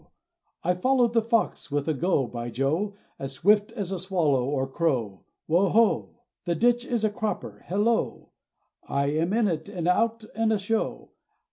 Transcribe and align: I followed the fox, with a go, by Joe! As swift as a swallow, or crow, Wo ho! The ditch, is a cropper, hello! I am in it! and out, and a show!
I 0.63 0.73
followed 0.73 1.13
the 1.13 1.21
fox, 1.21 1.69
with 1.69 1.87
a 1.87 1.93
go, 1.93 2.25
by 2.25 2.49
Joe! 2.49 2.95
As 3.19 3.33
swift 3.33 3.71
as 3.73 3.91
a 3.91 3.99
swallow, 3.99 4.43
or 4.45 4.65
crow, 4.67 5.25
Wo 5.47 5.69
ho! 5.69 6.15
The 6.45 6.55
ditch, 6.55 6.87
is 6.87 7.03
a 7.03 7.11
cropper, 7.11 7.61
hello! 7.67 8.29
I 8.87 9.11
am 9.11 9.31
in 9.31 9.47
it! 9.47 9.69
and 9.69 9.87
out, 9.87 10.25
and 10.35 10.51
a 10.51 10.57
show! 10.57 11.11